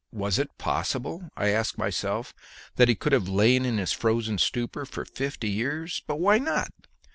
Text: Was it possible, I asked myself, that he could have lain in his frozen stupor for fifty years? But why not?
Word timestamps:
Was 0.11 0.39
it 0.39 0.57
possible, 0.57 1.29
I 1.37 1.49
asked 1.49 1.77
myself, 1.77 2.33
that 2.75 2.87
he 2.87 2.95
could 2.95 3.11
have 3.13 3.29
lain 3.29 3.65
in 3.65 3.77
his 3.77 3.91
frozen 3.93 4.39
stupor 4.39 4.83
for 4.83 5.05
fifty 5.05 5.51
years? 5.51 6.01
But 6.07 6.19
why 6.19 6.39
not? 6.39 6.73